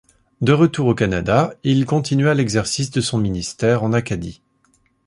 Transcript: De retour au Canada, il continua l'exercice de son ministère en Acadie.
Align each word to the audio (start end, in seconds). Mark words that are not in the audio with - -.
De 0.41 0.51
retour 0.51 0.87
au 0.87 0.95
Canada, 0.95 1.53
il 1.63 1.85
continua 1.85 2.33
l'exercice 2.33 2.89
de 2.89 3.01
son 3.01 3.19
ministère 3.19 3.83
en 3.83 3.93
Acadie. 3.93 4.41